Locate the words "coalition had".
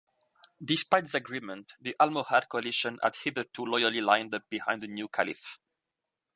2.49-3.17